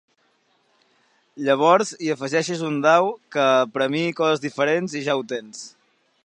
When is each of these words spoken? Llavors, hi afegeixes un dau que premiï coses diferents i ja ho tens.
Llavors, 1.49 1.91
hi 2.05 2.09
afegeixes 2.15 2.63
un 2.71 2.79
dau 2.87 3.11
que 3.37 3.45
premiï 3.77 4.11
coses 4.21 4.43
diferents 4.49 4.97
i 5.03 5.05
ja 5.11 5.17
ho 5.21 5.27
tens. 5.35 5.63